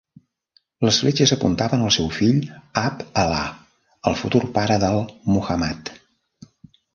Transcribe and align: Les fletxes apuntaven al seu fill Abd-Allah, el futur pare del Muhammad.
Les 0.85 0.95
fletxes 1.01 1.33
apuntaven 1.35 1.83
al 1.87 1.93
seu 1.95 2.07
fill 2.19 2.39
Abd-Allah, 2.85 3.43
el 4.13 4.17
futur 4.23 4.43
pare 4.57 4.79
del 4.87 4.99
Muhammad. 5.37 5.95